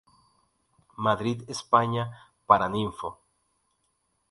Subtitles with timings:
[1.05, 2.03] Madrid España:
[2.47, 3.09] Paraninfo.